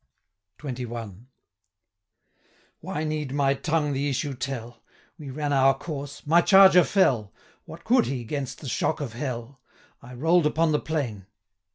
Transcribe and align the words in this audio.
420 0.57 1.09
XXI. 1.19 1.25
'Why 2.79 3.03
need 3.03 3.31
my 3.33 3.53
tongue 3.53 3.93
the 3.93 4.09
issue 4.09 4.33
tell? 4.33 4.81
We 5.19 5.29
ran 5.29 5.53
our 5.53 5.77
course, 5.77 6.25
my 6.25 6.41
charger 6.41 6.83
fell; 6.83 7.31
What 7.65 7.83
could 7.83 8.07
he 8.07 8.23
'gainst 8.23 8.61
the 8.61 8.67
shock 8.67 8.99
of 8.99 9.13
hell? 9.13 9.61
I 10.01 10.15
roll'd 10.15 10.47
upon 10.47 10.71
the 10.71 10.79
plain. 10.79 11.27